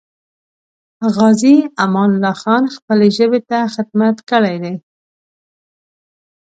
غازي 1.15 1.55
امان 1.83 2.09
الله 2.15 2.33
خان 2.41 2.63
خپلې 2.75 3.07
ژبې 3.17 3.39
ته 3.49 3.57
خدمت 3.75 4.17
کړی 4.29 4.55
دی. 4.63 4.73